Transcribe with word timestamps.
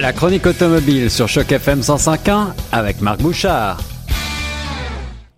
La 0.00 0.12
chronique 0.12 0.46
automobile 0.46 1.10
sur 1.10 1.26
Choc 1.26 1.50
FM 1.50 1.80
105.1 1.80 2.52
avec 2.70 3.00
Marc 3.00 3.20
Bouchard. 3.20 3.78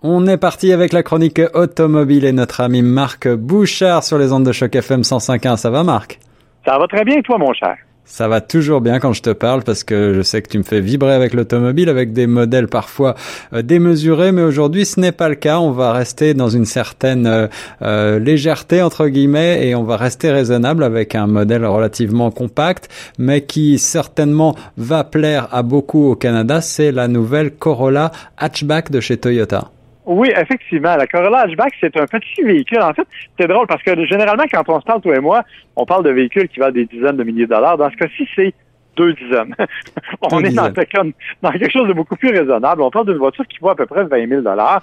On 0.02 0.26
est 0.26 0.36
parti 0.36 0.74
avec 0.74 0.92
la 0.92 1.02
chronique 1.02 1.40
automobile 1.54 2.26
et 2.26 2.32
notre 2.32 2.60
ami 2.60 2.82
Marc 2.82 3.26
Bouchard 3.26 4.04
sur 4.04 4.18
les 4.18 4.34
ondes 4.34 4.44
de 4.44 4.52
Choc 4.52 4.74
FM 4.74 5.00
105.1. 5.00 5.56
Ça 5.56 5.70
va 5.70 5.82
Marc? 5.82 6.18
Ça 6.66 6.76
va 6.76 6.86
très 6.88 7.04
bien 7.04 7.22
toi 7.22 7.38
mon 7.38 7.54
cher? 7.54 7.74
Ça 8.10 8.26
va 8.26 8.40
toujours 8.40 8.80
bien 8.80 8.98
quand 8.98 9.12
je 9.12 9.22
te 9.22 9.30
parle 9.30 9.62
parce 9.62 9.84
que 9.84 10.14
je 10.14 10.22
sais 10.22 10.42
que 10.42 10.48
tu 10.48 10.58
me 10.58 10.64
fais 10.64 10.80
vibrer 10.80 11.12
avec 11.12 11.32
l'automobile, 11.32 11.88
avec 11.88 12.12
des 12.12 12.26
modèles 12.26 12.66
parfois 12.66 13.14
euh, 13.54 13.62
démesurés, 13.62 14.32
mais 14.32 14.42
aujourd'hui 14.42 14.84
ce 14.84 14.98
n'est 14.98 15.12
pas 15.12 15.28
le 15.28 15.36
cas. 15.36 15.60
On 15.60 15.70
va 15.70 15.92
rester 15.92 16.34
dans 16.34 16.48
une 16.48 16.64
certaine 16.64 17.26
euh, 17.26 17.46
euh, 17.82 18.18
légèreté 18.18 18.82
entre 18.82 19.06
guillemets 19.06 19.66
et 19.66 19.76
on 19.76 19.84
va 19.84 19.96
rester 19.96 20.32
raisonnable 20.32 20.82
avec 20.82 21.14
un 21.14 21.28
modèle 21.28 21.64
relativement 21.64 22.32
compact, 22.32 22.88
mais 23.16 23.42
qui 23.42 23.78
certainement 23.78 24.56
va 24.76 25.04
plaire 25.04 25.48
à 25.52 25.62
beaucoup 25.62 26.10
au 26.10 26.16
Canada. 26.16 26.60
C'est 26.60 26.90
la 26.90 27.06
nouvelle 27.06 27.52
Corolla 27.52 28.10
hatchback 28.36 28.90
de 28.90 28.98
chez 29.00 29.18
Toyota. 29.18 29.70
Oui, 30.06 30.32
effectivement. 30.36 30.96
La 30.96 31.06
Corolla 31.06 31.40
Hatchback, 31.40 31.74
c'est 31.80 31.96
un 31.96 32.06
petit 32.06 32.42
véhicule. 32.42 32.80
En 32.80 32.92
fait, 32.94 33.06
c'est 33.38 33.46
drôle 33.46 33.66
parce 33.66 33.82
que 33.82 34.04
généralement, 34.06 34.44
quand 34.52 34.68
on 34.68 34.80
se 34.80 34.84
parle, 34.84 35.00
toi 35.00 35.16
et 35.16 35.20
moi, 35.20 35.42
on 35.76 35.84
parle 35.84 36.04
de 36.04 36.10
véhicules 36.10 36.48
qui 36.48 36.58
valent 36.58 36.72
des 36.72 36.86
dizaines 36.86 37.16
de 37.16 37.24
milliers 37.24 37.46
de 37.46 37.54
dollars. 37.54 37.76
Dans 37.76 37.90
ce 37.90 37.96
cas-ci, 37.96 38.26
c'est 38.34 38.54
deux 38.96 39.12
dizaines. 39.14 39.54
on 40.32 40.42
est 40.42 40.54
dans, 40.54 40.72
quelque 40.72 41.70
chose 41.70 41.88
de 41.88 41.92
beaucoup 41.92 42.16
plus 42.16 42.30
raisonnable. 42.30 42.82
On 42.82 42.90
parle 42.90 43.06
d'une 43.06 43.18
voiture 43.18 43.46
qui 43.46 43.58
vaut 43.60 43.70
à 43.70 43.76
peu 43.76 43.86
près 43.86 44.04
20 44.04 44.28
000 44.28 44.42
dollars. 44.42 44.82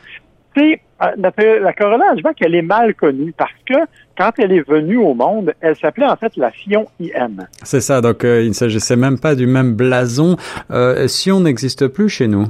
Euh, 0.58 0.76
la, 1.62 1.74
Corolla 1.74 2.12
Hatchback, 2.12 2.38
elle 2.42 2.56
est 2.56 2.64
mal 2.64 2.96
connue 2.96 3.34
parce 3.38 3.52
que 3.68 3.76
quand 4.18 4.32
elle 4.40 4.52
est 4.52 4.68
venue 4.68 4.98
au 4.98 5.14
monde, 5.14 5.54
elle 5.62 5.76
s'appelait 5.76 6.08
en 6.08 6.16
fait 6.16 6.36
la 6.36 6.52
Sion 6.52 6.88
IM. 7.00 7.46
C'est 7.64 7.82
ça. 7.82 8.02
Donc, 8.02 8.24
euh, 8.24 8.42
il 8.42 8.50
ne 8.50 8.54
s'agissait 8.54 8.96
même 8.96 9.20
pas 9.20 9.36
du 9.36 9.46
même 9.46 9.76
blason. 9.76 10.38
Euh, 10.72 11.08
Sion 11.08 11.40
n'existe 11.42 11.88
plus 11.88 12.10
chez 12.10 12.28
nous. 12.28 12.46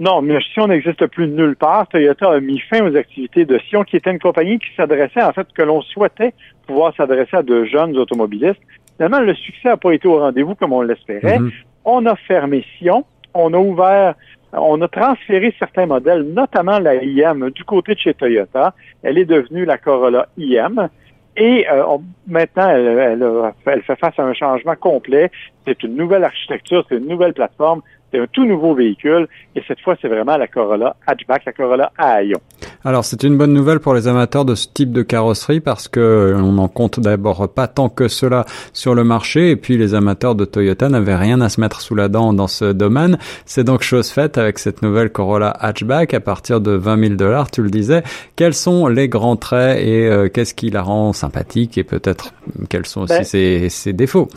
Non, 0.00 0.22
mais 0.22 0.40
Sion 0.40 0.66
n'existe 0.66 1.06
plus 1.06 1.28
nulle 1.28 1.56
part. 1.56 1.86
Toyota 1.88 2.32
a 2.32 2.40
mis 2.40 2.58
fin 2.58 2.84
aux 2.84 2.96
activités 2.96 3.44
de 3.44 3.58
Sion, 3.68 3.84
qui 3.84 3.96
était 3.96 4.10
une 4.10 4.18
compagnie 4.18 4.58
qui 4.58 4.74
s'adressait, 4.76 5.22
en 5.22 5.32
fait, 5.32 5.46
que 5.54 5.62
l'on 5.62 5.82
souhaitait 5.82 6.34
pouvoir 6.66 6.94
s'adresser 6.96 7.36
à 7.36 7.42
de 7.42 7.64
jeunes 7.64 7.96
automobilistes. 7.96 8.60
Finalement, 8.96 9.20
le 9.20 9.34
succès 9.34 9.68
n'a 9.68 9.76
pas 9.76 9.92
été 9.92 10.08
au 10.08 10.18
rendez-vous 10.18 10.54
comme 10.54 10.72
on 10.72 10.82
l'espérait. 10.82 11.38
Mhm. 11.38 11.50
On 11.84 12.06
a 12.06 12.16
fermé 12.16 12.64
Sion. 12.78 13.04
On 13.34 13.52
a 13.52 13.58
ouvert, 13.58 14.14
on 14.52 14.80
a 14.80 14.88
transféré 14.88 15.54
certains 15.58 15.86
modèles, 15.86 16.22
notamment 16.22 16.78
la 16.78 16.94
IM, 17.02 17.50
du 17.50 17.64
côté 17.64 17.94
de 17.94 17.98
chez 17.98 18.14
Toyota. 18.14 18.74
Elle 19.02 19.18
est 19.18 19.24
devenue 19.24 19.64
la 19.64 19.78
Corolla 19.78 20.28
IM. 20.38 20.88
Et 21.36 21.66
euh, 21.68 21.82
maintenant, 22.28 22.68
elle, 22.68 23.20
elle, 23.66 23.82
fait 23.82 23.96
face 23.96 24.18
à 24.18 24.22
un 24.22 24.34
changement 24.34 24.76
complet. 24.76 25.32
C'est 25.66 25.82
une 25.82 25.96
nouvelle 25.96 26.22
architecture, 26.22 26.84
c'est 26.88 26.98
une 26.98 27.08
nouvelle 27.08 27.34
plateforme, 27.34 27.82
c'est 28.14 28.20
un 28.20 28.26
tout 28.32 28.44
nouveau 28.44 28.74
véhicule 28.74 29.28
et 29.56 29.62
cette 29.66 29.80
fois, 29.80 29.96
c'est 30.00 30.08
vraiment 30.08 30.36
la 30.36 30.46
Corolla 30.46 30.96
hatchback, 31.06 31.44
la 31.46 31.52
Corolla 31.52 31.92
Aion. 31.98 32.38
Alors, 32.84 33.04
c'est 33.04 33.22
une 33.24 33.36
bonne 33.36 33.52
nouvelle 33.52 33.80
pour 33.80 33.94
les 33.94 34.06
amateurs 34.06 34.44
de 34.44 34.54
ce 34.54 34.68
type 34.72 34.92
de 34.92 35.02
carrosserie 35.02 35.60
parce 35.60 35.88
que 35.88 36.00
euh, 36.00 36.36
on 36.36 36.58
en 36.58 36.68
compte 36.68 37.00
d'abord 37.00 37.52
pas 37.52 37.66
tant 37.66 37.88
que 37.88 38.08
cela 38.08 38.44
sur 38.72 38.94
le 38.94 39.04
marché 39.04 39.50
et 39.50 39.56
puis 39.56 39.76
les 39.76 39.94
amateurs 39.94 40.34
de 40.34 40.44
Toyota 40.44 40.88
n'avaient 40.88 41.16
rien 41.16 41.40
à 41.40 41.48
se 41.48 41.60
mettre 41.60 41.80
sous 41.80 41.94
la 41.94 42.08
dent 42.08 42.32
dans 42.32 42.46
ce 42.46 42.72
domaine. 42.72 43.18
C'est 43.46 43.64
donc 43.64 43.82
chose 43.82 44.10
faite 44.10 44.38
avec 44.38 44.58
cette 44.58 44.82
nouvelle 44.82 45.10
Corolla 45.10 45.50
hatchback 45.50 46.14
à 46.14 46.20
partir 46.20 46.60
de 46.60 46.72
20 46.72 47.00
000 47.00 47.14
dollars, 47.14 47.50
tu 47.50 47.62
le 47.62 47.70
disais. 47.70 48.02
Quels 48.36 48.54
sont 48.54 48.86
les 48.86 49.08
grands 49.08 49.36
traits 49.36 49.80
et 49.80 50.06
euh, 50.06 50.28
qu'est-ce 50.28 50.54
qui 50.54 50.70
la 50.70 50.82
rend 50.82 51.12
sympathique 51.12 51.78
et 51.78 51.84
peut-être 51.84 52.32
quels 52.68 52.86
sont 52.86 53.02
aussi 53.02 53.14
ben, 53.14 53.24
ses, 53.24 53.68
ses 53.70 53.92
défauts? 53.92 54.28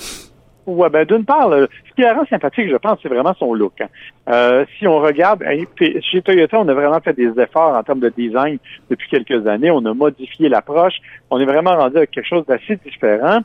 Ouais, 0.67 0.89
ben 0.89 1.05
d'une 1.05 1.23
part, 1.23 1.49
ce 1.49 1.95
qui 1.95 2.01
la 2.01 2.13
rend 2.13 2.25
sympathique, 2.25 2.69
je 2.69 2.75
pense, 2.75 2.99
c'est 3.01 3.07
vraiment 3.07 3.33
son 3.35 3.53
look. 3.53 3.79
Hein. 3.79 3.87
Euh, 4.27 4.65
si 4.77 4.85
on 4.85 4.99
regarde, 4.99 5.41
chez 5.79 6.21
Toyota, 6.21 6.59
on 6.59 6.67
a 6.67 6.73
vraiment 6.73 6.99
fait 6.99 7.13
des 7.13 7.31
efforts 7.39 7.73
en 7.73 7.81
termes 7.83 8.01
de 8.01 8.09
design 8.09 8.57
depuis 8.89 9.07
quelques 9.09 9.47
années. 9.47 9.71
On 9.71 9.85
a 9.85 9.93
modifié 9.93 10.49
l'approche. 10.49 10.95
On 11.31 11.39
est 11.39 11.45
vraiment 11.45 11.77
rendu 11.77 11.95
avec 11.95 12.11
quelque 12.11 12.27
chose 12.27 12.45
d'assez 12.45 12.75
différent. 12.83 13.39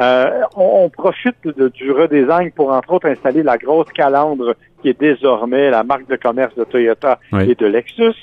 Euh, 0.00 0.40
on, 0.56 0.88
profite 0.88 1.36
du 1.46 1.92
redesign 1.92 2.52
pour, 2.52 2.72
entre 2.72 2.94
autres, 2.94 3.08
installer 3.08 3.42
la 3.42 3.58
grosse 3.58 3.92
calandre 3.92 4.54
qui 4.80 4.88
est 4.88 4.98
désormais 4.98 5.68
la 5.68 5.84
marque 5.84 6.08
de 6.08 6.16
commerce 6.16 6.54
de 6.54 6.64
Toyota 6.64 7.18
et 7.34 7.54
de 7.54 7.66
Lexus. 7.66 8.14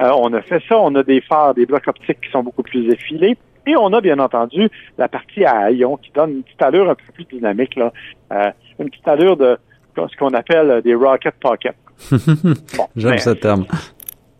Euh, 0.00 0.10
on 0.16 0.32
a 0.32 0.40
fait 0.40 0.62
ça. 0.66 0.78
On 0.78 0.94
a 0.94 1.02
des 1.02 1.20
phares, 1.20 1.52
des 1.52 1.66
blocs 1.66 1.86
optiques 1.86 2.22
qui 2.22 2.30
sont 2.30 2.42
beaucoup 2.42 2.62
plus 2.62 2.90
effilés. 2.90 3.36
Et 3.66 3.76
on 3.76 3.92
a 3.92 4.00
bien 4.00 4.18
entendu 4.18 4.68
la 4.98 5.08
partie 5.08 5.44
à 5.44 5.58
haillons 5.58 5.96
qui 5.96 6.10
donne 6.12 6.30
une 6.30 6.42
petite 6.42 6.62
allure 6.62 6.88
un 6.88 6.94
peu 6.94 7.12
plus 7.12 7.24
dynamique, 7.24 7.76
là. 7.76 7.92
Euh, 8.32 8.50
une 8.78 8.90
petite 8.90 9.08
allure 9.08 9.36
de 9.36 9.58
ce 9.96 10.16
qu'on 10.16 10.32
appelle 10.32 10.80
des 10.82 10.94
rocket 10.94 11.34
pockets. 11.40 11.76
J'aime 12.96 13.18
ce 13.18 13.30
terme. 13.30 13.66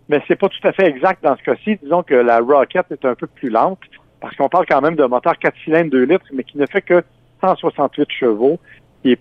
Mais 0.09 0.23
c'est 0.27 0.37
pas 0.37 0.49
tout 0.49 0.67
à 0.67 0.73
fait 0.73 0.87
exact 0.87 1.23
dans 1.23 1.37
ce 1.37 1.43
cas-ci. 1.43 1.79
Disons 1.83 2.03
que 2.03 2.15
la 2.15 2.41
rocket 2.41 2.87
est 2.91 3.05
un 3.05 3.15
peu 3.15 3.27
plus 3.27 3.51
lente 3.51 3.81
parce 4.21 4.35
qu'on 4.37 4.49
parle 4.49 4.67
quand 4.69 4.81
même 4.81 4.97
d'un 4.97 5.09
moteur 5.09 5.39
4 5.39 5.55
cylindres 5.65 5.91
2 5.91 6.05
litres, 6.05 6.27
mais 6.33 6.45
qui 6.45 6.59
ne 6.59 6.67
fait 6.67 6.83
que 6.83 7.03
168 7.41 8.09
chevaux 8.11 8.59
qui 9.03 9.13
est 9.13 9.21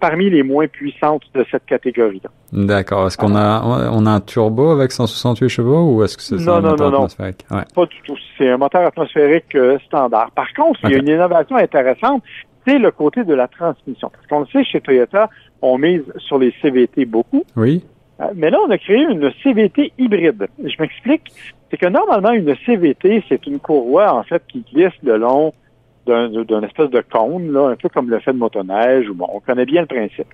parmi 0.00 0.30
les 0.30 0.42
moins 0.42 0.66
puissantes 0.66 1.22
de 1.34 1.44
cette 1.50 1.64
catégorie-là. 1.66 2.30
D'accord. 2.52 3.06
Est-ce 3.06 3.16
qu'on 3.16 3.36
a 3.36 3.90
on 3.92 4.06
a 4.06 4.10
un 4.10 4.20
turbo 4.20 4.70
avec 4.70 4.90
168 4.90 5.48
chevaux 5.48 5.92
ou 5.92 6.02
est-ce 6.02 6.16
que 6.16 6.22
c'est 6.22 6.48
un 6.48 6.60
moteur 6.60 6.94
atmosphérique? 6.94 7.46
Ouais. 7.50 7.62
Pas 7.74 7.86
du 7.86 7.96
tout. 8.04 8.16
C'est 8.36 8.50
un 8.50 8.56
moteur 8.56 8.86
atmosphérique 8.86 9.54
euh, 9.54 9.78
standard. 9.86 10.30
Par 10.32 10.52
contre, 10.54 10.80
il 10.84 10.90
y 10.90 10.94
a 10.94 10.98
une 10.98 11.08
innovation 11.08 11.56
intéressante, 11.56 12.22
c'est 12.66 12.78
le 12.78 12.90
côté 12.90 13.24
de 13.24 13.34
la 13.34 13.48
transmission. 13.48 14.10
Parce 14.10 14.26
qu'on 14.26 14.40
le 14.40 14.46
sait, 14.46 14.64
chez 14.64 14.80
Toyota, 14.80 15.30
on 15.62 15.78
mise 15.78 16.02
sur 16.18 16.38
les 16.38 16.52
CVT 16.62 17.04
beaucoup. 17.04 17.44
Oui. 17.56 17.84
Euh, 18.20 18.24
mais 18.34 18.50
là, 18.50 18.58
on 18.66 18.70
a 18.70 18.78
créé 18.78 18.98
une 18.98 19.30
CVT 19.42 19.92
hybride. 19.98 20.48
Je 20.58 20.74
m'explique. 20.80 21.32
C'est 21.70 21.76
que 21.76 21.86
normalement, 21.86 22.32
une 22.32 22.54
CVT, 22.66 23.24
c'est 23.28 23.46
une 23.46 23.58
courroie, 23.58 24.12
en 24.12 24.22
fait, 24.22 24.42
qui 24.48 24.64
glisse 24.72 24.92
le 25.02 25.18
long 25.18 25.52
d'un 26.08 26.62
espèce 26.62 26.90
de 26.90 27.02
cône, 27.12 27.52
là, 27.52 27.68
un 27.68 27.76
peu 27.76 27.88
comme 27.88 28.10
le 28.10 28.18
fait 28.20 28.32
de 28.32 28.38
motoneige, 28.38 29.08
ou 29.08 29.14
bon, 29.14 29.26
on 29.32 29.40
connaît 29.40 29.66
bien 29.66 29.82
le 29.82 29.86
principe. 29.86 30.26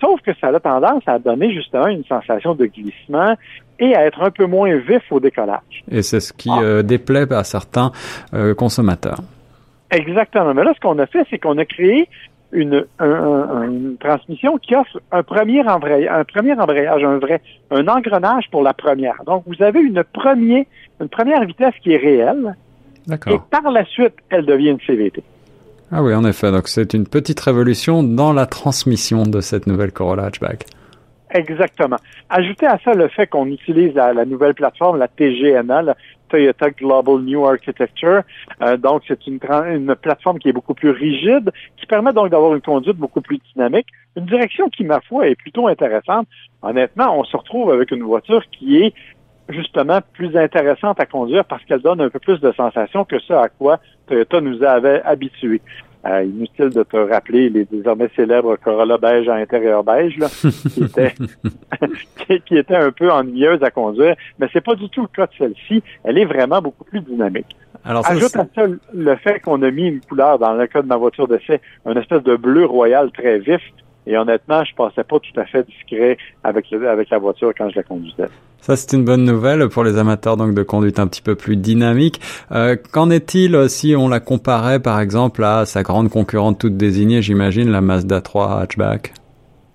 Sauf 0.00 0.20
que 0.20 0.32
ça 0.40 0.48
a 0.48 0.60
tendance 0.60 1.02
à 1.06 1.18
donner 1.18 1.52
justement 1.52 1.86
une 1.86 2.04
sensation 2.04 2.54
de 2.54 2.66
glissement 2.66 3.34
et 3.78 3.94
à 3.94 4.04
être 4.04 4.22
un 4.22 4.30
peu 4.30 4.46
moins 4.46 4.74
vif 4.76 5.02
au 5.10 5.20
décollage. 5.20 5.84
Et 5.90 6.02
c'est 6.02 6.20
ce 6.20 6.32
qui 6.32 6.50
ah. 6.52 6.60
euh, 6.62 6.82
déplaît 6.82 7.32
à 7.32 7.44
certains 7.44 7.92
euh, 8.34 8.54
consommateurs. 8.54 9.20
Exactement. 9.90 10.52
Mais 10.52 10.64
là, 10.64 10.72
ce 10.74 10.80
qu'on 10.80 10.98
a 10.98 11.06
fait, 11.06 11.26
c'est 11.30 11.38
qu'on 11.38 11.58
a 11.58 11.64
créé 11.64 12.08
une, 12.52 12.86
une, 13.00 13.96
transmission 13.98 14.56
qui 14.58 14.74
offre 14.74 15.00
un 15.12 15.22
premier 15.22 15.66
embrayage, 15.66 16.10
un 16.12 16.24
premier 16.24 16.52
embrayage, 16.54 17.02
un 17.02 17.18
vrai, 17.18 17.40
un 17.70 17.86
engrenage 17.88 18.44
pour 18.50 18.62
la 18.62 18.72
première. 18.72 19.22
Donc, 19.26 19.44
vous 19.46 19.62
avez 19.62 19.80
une 19.80 20.02
première, 20.04 20.64
une 21.00 21.08
première 21.08 21.44
vitesse 21.44 21.74
qui 21.82 21.92
est 21.92 21.98
réelle, 21.98 22.56
et 23.10 23.38
par 23.50 23.70
la 23.70 23.84
suite, 23.84 24.14
elle 24.30 24.46
devient 24.46 24.70
une 24.70 24.80
CVT. 24.80 25.22
Ah 25.92 26.02
oui, 26.02 26.14
en 26.14 26.24
effet. 26.24 26.50
Donc 26.50 26.68
c'est 26.68 26.94
une 26.94 27.06
petite 27.06 27.40
révolution 27.40 28.02
dans 28.02 28.32
la 28.32 28.46
transmission 28.46 29.22
de 29.22 29.40
cette 29.40 29.66
nouvelle 29.66 29.92
Corolla 29.92 30.24
hatchback. 30.24 30.66
Exactement. 31.30 31.96
Ajoutez 32.30 32.66
à 32.66 32.78
ça 32.84 32.94
le 32.94 33.08
fait 33.08 33.26
qu'on 33.26 33.46
utilise 33.46 33.94
la, 33.94 34.24
nouvelle 34.24 34.54
plateforme, 34.54 34.98
la 34.98 35.08
TGNA, 35.08 35.82
la 35.82 35.96
Toyota 36.28 36.70
Global 36.70 37.20
New 37.20 37.44
Architecture. 37.44 38.22
Euh, 38.62 38.76
donc, 38.76 39.02
c'est 39.06 39.26
une, 39.26 39.38
une 39.68 39.94
plateforme 39.96 40.38
qui 40.38 40.48
est 40.48 40.52
beaucoup 40.52 40.74
plus 40.74 40.90
rigide, 40.90 41.50
qui 41.76 41.86
permet 41.86 42.12
donc 42.12 42.30
d'avoir 42.30 42.54
une 42.54 42.60
conduite 42.60 42.96
beaucoup 42.96 43.20
plus 43.20 43.38
dynamique, 43.52 43.86
une 44.16 44.26
direction 44.26 44.68
qui, 44.70 44.84
ma 44.84 45.00
foi, 45.00 45.28
est 45.28 45.34
plutôt 45.34 45.66
intéressante. 45.66 46.26
Honnêtement, 46.62 47.18
on 47.18 47.24
se 47.24 47.36
retrouve 47.36 47.70
avec 47.70 47.90
une 47.90 48.02
voiture 48.02 48.42
qui 48.50 48.78
est 48.78 48.94
justement 49.48 50.00
plus 50.12 50.36
intéressante 50.36 51.00
à 51.00 51.06
conduire 51.06 51.44
parce 51.44 51.64
qu'elle 51.64 51.80
donne 51.80 52.00
un 52.00 52.10
peu 52.10 52.18
plus 52.18 52.40
de 52.40 52.52
sensations 52.52 53.04
que 53.04 53.18
ce 53.20 53.32
à 53.32 53.48
quoi 53.48 53.80
Toyota 54.06 54.40
nous 54.40 54.62
avait 54.62 55.02
habitués. 55.02 55.60
Euh, 56.06 56.22
inutile 56.22 56.70
de 56.70 56.84
te 56.84 56.96
rappeler 56.96 57.50
les 57.50 57.64
désormais 57.64 58.08
célèbres 58.14 58.54
Corolla 58.56 58.96
beige 58.96 59.28
à 59.28 59.34
intérieur 59.34 59.82
beige, 59.82 60.16
là, 60.18 60.28
qui, 60.72 60.84
était, 60.84 61.14
qui 62.46 62.56
était 62.56 62.76
un 62.76 62.92
peu 62.92 63.10
ennuyeuse 63.10 63.60
à 63.64 63.72
conduire, 63.72 64.14
mais 64.38 64.46
c'est 64.52 64.60
pas 64.60 64.76
du 64.76 64.88
tout 64.88 65.02
le 65.02 65.08
cas 65.08 65.26
de 65.26 65.32
celle-ci. 65.36 65.82
Elle 66.04 66.18
est 66.18 66.24
vraiment 66.24 66.60
beaucoup 66.62 66.84
plus 66.84 67.00
dynamique. 67.00 67.56
Alors, 67.84 68.08
Ajoute 68.08 68.36
à 68.36 68.46
ça 68.54 68.66
le 68.94 69.16
fait 69.16 69.40
qu'on 69.40 69.62
a 69.62 69.70
mis 69.70 69.88
une 69.88 70.00
couleur 70.00 70.38
dans 70.38 70.52
le 70.52 70.66
cas 70.68 70.82
de 70.82 70.86
ma 70.86 70.96
voiture 70.96 71.26
d'essai, 71.26 71.60
un 71.84 71.96
espèce 71.96 72.22
de 72.22 72.36
bleu 72.36 72.66
royal 72.66 73.10
très 73.10 73.38
vif, 73.38 73.62
et 74.06 74.16
honnêtement, 74.16 74.64
je 74.64 74.74
pensais 74.74 75.04
pas 75.04 75.18
tout 75.18 75.40
à 75.40 75.44
fait 75.44 75.66
discret 75.66 76.16
avec, 76.44 76.72
avec 76.72 77.10
la 77.10 77.18
voiture 77.18 77.52
quand 77.56 77.68
je 77.70 77.76
la 77.76 77.82
conduisais. 77.82 78.28
Ça, 78.60 78.76
c'est 78.76 78.96
une 78.96 79.04
bonne 79.04 79.24
nouvelle 79.24 79.68
pour 79.68 79.84
les 79.84 79.98
amateurs 79.98 80.36
donc 80.36 80.54
de 80.54 80.62
conduite 80.62 80.98
un 80.98 81.06
petit 81.06 81.22
peu 81.22 81.34
plus 81.34 81.56
dynamique. 81.56 82.20
Euh, 82.52 82.76
qu'en 82.92 83.10
est-il 83.10 83.68
si 83.68 83.94
on 83.96 84.08
la 84.08 84.20
comparait, 84.20 84.80
par 84.80 85.00
exemple, 85.00 85.44
à 85.44 85.66
sa 85.66 85.82
grande 85.82 86.08
concurrente 86.08 86.58
toute 86.58 86.76
désignée, 86.76 87.22
j'imagine, 87.22 87.70
la 87.70 87.80
Mazda 87.80 88.20
3 88.20 88.60
hatchback? 88.60 89.12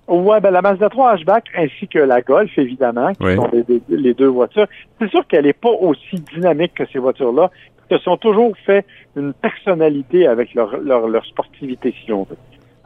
Ouais, 0.08 0.40
ben 0.40 0.50
la 0.50 0.60
Mazda 0.60 0.88
3 0.88 1.12
hatchback 1.12 1.44
ainsi 1.56 1.88
que 1.88 1.98
la 1.98 2.20
Golf, 2.20 2.50
évidemment, 2.58 3.12
qui 3.14 3.34
sont 3.34 3.50
les, 3.88 4.14
deux 4.14 4.26
voitures. 4.26 4.66
C'est 5.00 5.08
sûr 5.08 5.26
qu'elle 5.26 5.44
n'est 5.44 5.52
pas 5.52 5.70
aussi 5.70 6.16
dynamique 6.34 6.74
que 6.74 6.84
ces 6.92 6.98
voitures-là. 6.98 7.50
Elles 7.88 8.00
sont 8.00 8.16
toujours 8.16 8.52
fait 8.66 8.84
une 9.16 9.32
personnalité 9.32 10.26
avec 10.26 10.54
leur, 10.54 10.78
leur, 10.78 11.08
leur 11.08 11.24
sportivité, 11.26 11.94
si 12.04 12.12
on 12.12 12.24
veut. 12.24 12.36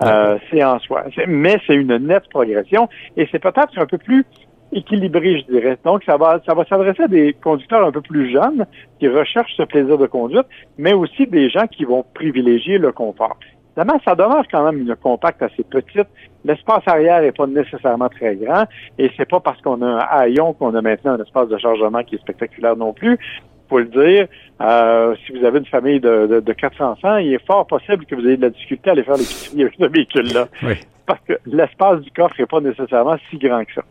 Euh, 0.03 0.39
c'est 0.51 0.63
en 0.63 0.79
soi. 0.79 1.05
Mais 1.27 1.59
c'est 1.67 1.75
une 1.75 1.97
nette 1.97 2.29
progression 2.29 2.89
et 3.17 3.29
c'est 3.33 3.39
peut-être 3.39 3.79
un 3.79 3.87
peu 3.87 3.99
plus 3.99 4.25
équilibré, 4.73 5.41
je 5.41 5.53
dirais. 5.53 5.79
Donc, 5.85 6.03
ça 6.05 6.17
va, 6.17 6.41
ça 6.45 6.55
va 6.55 6.65
s'adresser 6.65 7.05
à 7.05 7.09
des 7.09 7.33
conducteurs 7.35 7.87
un 7.87 7.93
peu 7.93 8.01
plus 8.01 8.33
jeunes 8.33 8.67
qui 8.99 9.09
recherchent 9.09 9.55
ce 9.57 9.63
plaisir 9.63 9.97
de 9.97 10.07
conduite, 10.07 10.47
mais 10.77 10.93
aussi 10.93 11.27
des 11.27 11.49
gens 11.49 11.67
qui 11.67 11.85
vont 11.85 12.05
privilégier 12.15 12.79
le 12.79 12.93
confort. 12.93 13.37
Évidemment, 13.77 14.01
ça 14.05 14.15
demeure 14.15 14.45
quand 14.51 14.65
même 14.65 14.81
une 14.81 14.97
compacte 14.97 15.43
assez 15.43 15.63
petite. 15.63 16.09
L'espace 16.45 16.83
arrière 16.87 17.21
n'est 17.21 17.33
pas 17.33 17.47
nécessairement 17.47 18.09
très 18.09 18.37
grand 18.37 18.65
et 18.99 19.11
c'est 19.17 19.29
pas 19.29 19.41
parce 19.41 19.61
qu'on 19.61 19.83
a 19.83 19.87
un 19.87 19.99
haillon 19.99 20.55
qu'on 20.55 20.75
a 20.75 20.81
maintenant 20.81 21.13
un 21.13 21.23
espace 21.23 21.49
de 21.49 21.59
chargement 21.59 22.03
qui 22.03 22.15
est 22.15 22.19
spectaculaire 22.19 22.77
non 22.77 22.95
plus 22.95 23.19
faut 23.69 23.79
le 23.79 23.87
dire, 23.87 24.29
euh, 24.61 25.15
si 25.25 25.33
vous 25.33 25.45
avez 25.45 25.59
une 25.59 25.67
famille 25.67 26.01
de, 26.01 26.41
de, 26.45 26.53
quatre 26.53 26.81
enfants, 26.81 27.17
il 27.19 27.35
est 27.35 27.47
fort 27.47 27.67
possible 27.67 28.07
que 28.07 28.15
vous 28.15 28.27
ayez 28.27 28.37
de 28.37 28.43
la 28.43 28.51
difficulté 28.51 28.91
à 28.91 28.93
aller 28.93 29.03
faire 29.03 29.17
l'épicerie 29.17 29.63
avec 29.63 29.75
ce 29.79 29.85
véhicule-là. 29.85 30.49
Oui. 30.63 30.75
Parce 31.07 31.21
que 31.21 31.35
l'espace 31.47 32.01
du 32.01 32.11
coffre 32.11 32.35
n'est 32.39 32.47
pas 32.47 32.61
nécessairement 32.61 33.17
si 33.31 33.39
grand 33.39 33.65
que 33.65 33.75
ça. 33.75 33.83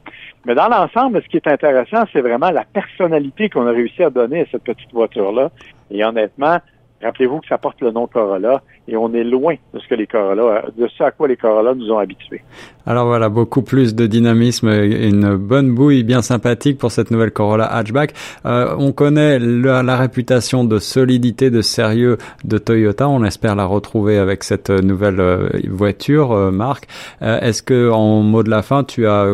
Mais 0.45 0.53
dans 0.53 0.67
l'ensemble, 0.67 1.21
ce 1.23 1.27
qui 1.29 1.37
est 1.37 1.47
intéressant, 1.47 2.03
c'est 2.11 2.21
vraiment 2.21 2.51
la 2.51 2.65
personnalité 2.65 3.49
qu'on 3.49 3.67
a 3.67 3.71
réussi 3.71 4.03
à 4.03 4.09
donner 4.09 4.41
à 4.41 4.45
cette 4.51 4.63
petite 4.63 4.91
voiture-là. 4.91 5.49
Et 5.91 6.03
honnêtement, 6.03 6.59
Rappelez-vous 7.05 7.39
que 7.39 7.47
ça 7.47 7.57
porte 7.57 7.81
le 7.81 7.91
nom 7.91 8.07
Corolla 8.07 8.61
et 8.87 8.97
on 8.97 9.13
est 9.13 9.23
loin 9.23 9.55
de 9.73 9.79
ce 9.79 9.87
que 9.87 9.95
les 9.95 10.07
Corolla, 10.07 10.65
de 10.75 10.87
ce 10.87 11.03
à 11.03 11.11
quoi 11.11 11.27
les 11.27 11.37
Corolla 11.37 11.73
nous 11.75 11.91
ont 11.91 11.99
habitués. 11.99 12.41
Alors 12.87 13.05
voilà, 13.05 13.29
beaucoup 13.29 13.61
plus 13.61 13.95
de 13.95 14.05
dynamisme 14.07 14.69
une 14.69 15.35
bonne 15.35 15.73
bouille 15.73 16.03
bien 16.03 16.21
sympathique 16.21 16.77
pour 16.77 16.91
cette 16.91 17.11
nouvelle 17.11 17.31
Corolla 17.31 17.65
hatchback. 17.65 18.13
Euh, 18.45 18.75
on 18.77 18.91
connaît 18.91 19.39
la, 19.39 19.95
réputation 19.95 20.63
de 20.63 20.79
solidité, 20.79 21.49
de 21.49 21.61
sérieux 21.61 22.17
de 22.43 22.57
Toyota. 22.57 23.07
On 23.07 23.23
espère 23.23 23.55
la 23.55 23.65
retrouver 23.65 24.17
avec 24.17 24.43
cette 24.43 24.69
nouvelle 24.69 25.19
euh, 25.19 25.49
voiture, 25.69 26.31
euh, 26.31 26.51
Marc. 26.51 26.87
Est-ce 27.21 27.63
que 27.63 27.91
en 27.91 28.21
mot 28.21 28.43
de 28.43 28.49
la 28.49 28.61
fin, 28.61 28.83
tu 28.83 29.07
as 29.07 29.27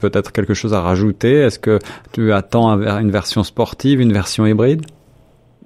peut-être 0.00 0.32
quelque 0.32 0.54
chose 0.54 0.74
à 0.74 0.80
rajouter? 0.80 1.32
Est-ce 1.32 1.58
que 1.58 1.78
tu 2.12 2.32
attends 2.32 2.70
une 2.70 3.10
version 3.10 3.42
sportive, 3.42 4.00
une 4.00 4.12
version 4.12 4.46
hybride? 4.46 4.82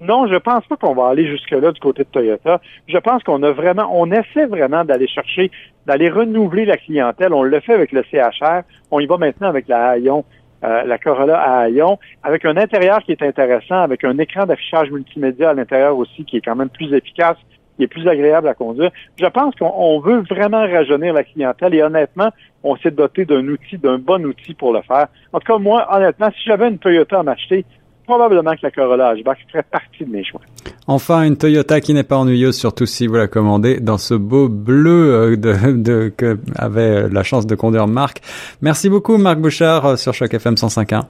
Non, 0.01 0.27
je 0.27 0.37
pense 0.37 0.67
pas 0.67 0.77
qu'on 0.77 0.95
va 0.95 1.09
aller 1.09 1.27
jusque-là 1.27 1.73
du 1.73 1.81
côté 1.81 2.05
de 2.05 2.09
Toyota. 2.09 2.61
Je 2.87 2.99
pense 2.99 3.23
qu'on 3.23 3.43
a 3.43 3.51
vraiment, 3.53 3.89
on 3.93 4.11
essaie 4.11 4.47
vraiment 4.47 4.85
d'aller 4.85 5.09
chercher, 5.09 5.51
d'aller 5.87 6.11
renouveler 6.11 6.67
la 6.67 6.77
clientèle. 6.77 7.33
On 7.33 7.43
le 7.43 7.61
fait 7.61 7.73
avec 7.73 7.93
le 7.93 8.03
CHR. 8.03 8.63
On 8.91 9.01
y 9.01 9.07
va 9.07 9.17
maintenant 9.17 9.49
avec 9.49 9.69
la 9.69 9.97
Hayon, 9.97 10.25
euh, 10.65 10.83
la 10.85 10.99
Corolla 10.99 11.41
à 11.41 11.69
Hayon, 11.69 11.99
avec 12.23 12.45
un 12.45 12.57
intérieur 12.57 13.03
qui 13.05 13.13
est 13.13 13.23
intéressant, 13.23 13.81
avec 13.83 14.05
un 14.05 14.19
écran 14.19 14.45
d'affichage 14.45 14.91
multimédia 14.91 15.51
à 15.51 15.55
l'intérieur 15.55 15.97
aussi 15.97 16.25
qui 16.25 16.37
est 16.37 16.43
quand 16.43 16.57
même 16.57 16.69
plus 16.69 16.93
efficace, 16.93 17.39
qui 17.77 17.85
est 17.85 17.89
plus 17.89 18.07
agréable 18.07 18.49
à 18.49 18.55
conduire. 18.55 18.91
Je 19.19 19.27
pense 19.27 19.55
qu'on 19.55 20.01
veut 20.01 20.23
vraiment 20.29 20.61
rajeunir 20.61 21.15
la 21.15 21.25
clientèle 21.25 21.75
et 21.75 21.83
honnêtement, 21.83 22.31
on 22.63 22.77
s'est 22.77 22.91
doté 22.91 23.25
d'un 23.25 23.47
outil, 23.49 23.79
d'un 23.79 23.99
bon 23.99 24.25
outil 24.27 24.53
pour 24.53 24.75
le 24.75 24.83
faire. 24.83 25.07
En 25.33 25.39
tout 25.39 25.53
cas, 25.53 25.59
moi, 25.59 25.87
honnêtement, 25.91 26.31
si 26.33 26.45
j'avais 26.45 26.69
une 26.69 26.79
Toyota 26.79 27.21
à 27.21 27.23
m'acheter, 27.23 27.65
probablement 28.07 28.53
que 28.53 28.61
la 28.63 28.71
Corolla 28.71 29.09
hatchback 29.09 29.39
ferait 29.51 29.65
partie 29.65 30.05
de 30.05 30.11
mes 30.11 30.25
choix. 30.25 30.41
Enfin, 30.87 31.25
une 31.25 31.37
Toyota 31.37 31.81
qui 31.81 31.93
n'est 31.95 32.05
pas 32.05 32.17
ennuyeuse, 32.17 32.57
surtout 32.57 32.87
si 32.87 33.07
vous 33.07 33.17
la 33.17 33.27
commandez 33.27 33.81
dans 33.81 33.99
ce 33.99 34.15
beau 34.15 34.49
bleu 34.49 35.13
euh, 35.13 35.37
de, 35.37 35.73
de, 35.73 36.13
que 36.17 36.39
avait 36.57 37.09
la 37.09 37.23
chance 37.23 37.47
de 37.47 37.55
conduire 37.55 37.87
Marc. 37.89 38.23
Merci 38.63 38.89
beaucoup, 38.89 39.17
Marc 39.19 39.39
Bouchard, 39.39 39.87
euh, 39.87 39.97
sur 39.97 40.15
Choc 40.15 40.33
FM 40.33 40.55
105.1. 40.55 41.03